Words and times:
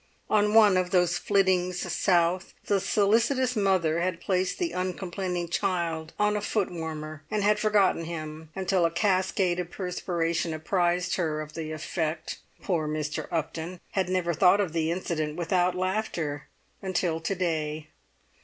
On 0.31 0.55
one 0.55 0.77
of 0.77 0.89
those 0.89 1.19
flittings 1.19 1.81
south 1.93 2.55
the 2.65 2.79
solicitous 2.79 3.55
mother 3.55 3.99
had 3.99 4.19
placed 4.19 4.57
the 4.57 4.71
uncomplaining 4.73 5.47
child 5.47 6.11
on 6.17 6.35
a 6.35 6.41
footwarmer, 6.41 7.21
and 7.29 7.43
forgotten 7.59 8.05
him 8.05 8.49
until 8.55 8.83
a 8.83 8.89
cascade 8.89 9.59
of 9.59 9.69
perspiration 9.69 10.55
apprised 10.55 11.17
her 11.17 11.39
of 11.39 11.53
the 11.53 11.71
effect: 11.71 12.39
poor 12.63 12.87
Mr. 12.87 13.27
Upton 13.31 13.79
had 13.91 14.09
never 14.09 14.33
thought 14.33 14.59
of 14.59 14.73
the 14.73 14.89
incident 14.89 15.35
without 15.35 15.75
laughter, 15.75 16.47
until 16.81 17.19
to 17.19 17.35
day. 17.35 17.89